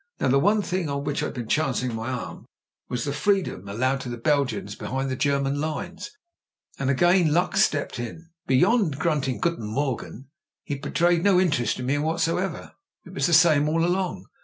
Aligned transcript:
Now, 0.19 0.29
the 0.29 0.39
one 0.39 0.63
thing 0.63 0.89
on 0.89 1.03
which 1.03 1.21
I'd 1.21 1.35
been 1.35 1.47
chancing 1.47 1.93
my 1.93 2.09
arm 2.09 2.47
was 2.89 3.03
the 3.05 3.13
freedom 3.13 3.67
allowed 3.67 4.01
to 4.01 4.09
the 4.09 4.17
Belgians 4.17 4.73
be 4.73 4.87
hind 4.87 5.11
the 5.11 5.15
German 5.15 5.61
lines, 5.61 6.09
and 6.79 6.89
luck 6.89 6.95
again 6.95 7.51
stepped 7.59 7.99
in. 7.99 8.31
"Beyond 8.47 8.97
grunting 8.97 9.39
'Guten 9.39 9.67
Morgen' 9.67 10.25
he 10.63 10.73
betrayed 10.73 11.23
no 11.23 11.39
interest 11.39 11.79
in 11.79 11.85
me 11.85 11.99
whatever. 11.99 12.71
It 13.05 13.13
was 13.13 13.27
the 13.27 13.33
same 13.33 13.69
all 13.69 13.85
along. 13.85 14.25